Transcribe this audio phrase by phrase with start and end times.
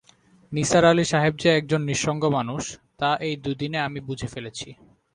[0.51, 2.63] নিসার আলি সাহেব যে একজন নিঃসঙ্গ মানুষ
[2.99, 4.69] তা এই দুদিনে আমি বুঝে ফেলেছি।